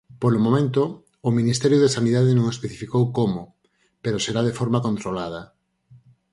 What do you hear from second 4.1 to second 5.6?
será de forma controlada.